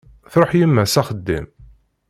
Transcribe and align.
Truḥ 0.31 0.51
yemma 0.59 0.83
s 0.93 0.95
axeddim. 1.01 1.45